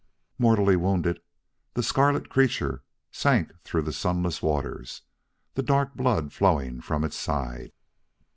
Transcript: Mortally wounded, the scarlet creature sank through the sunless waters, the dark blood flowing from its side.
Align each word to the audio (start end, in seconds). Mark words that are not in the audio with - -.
Mortally 0.39 0.75
wounded, 0.75 1.19
the 1.75 1.83
scarlet 1.83 2.27
creature 2.27 2.81
sank 3.11 3.51
through 3.63 3.83
the 3.83 3.93
sunless 3.93 4.41
waters, 4.41 5.03
the 5.53 5.61
dark 5.61 5.93
blood 5.93 6.33
flowing 6.33 6.81
from 6.81 7.03
its 7.03 7.15
side. 7.15 7.71